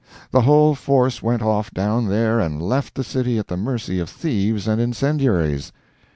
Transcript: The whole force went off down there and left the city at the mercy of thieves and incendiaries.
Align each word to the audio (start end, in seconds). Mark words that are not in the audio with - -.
The 0.31 0.41
whole 0.41 0.73
force 0.73 1.21
went 1.21 1.43
off 1.43 1.69
down 1.75 2.07
there 2.07 2.39
and 2.39 2.59
left 2.59 2.95
the 2.95 3.03
city 3.03 3.37
at 3.37 3.49
the 3.49 3.55
mercy 3.55 3.99
of 3.99 4.09
thieves 4.09 4.67
and 4.67 4.81
incendiaries. 4.81 5.71